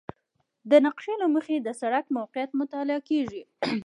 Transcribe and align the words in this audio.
د 0.71 0.71
نقشې 0.85 1.13
له 1.21 1.27
مخې 1.35 1.55
د 1.61 1.67
سړک 1.81 2.05
موقعیت 2.17 2.51
مطالعه 2.61 3.01
کیږي 3.09 3.41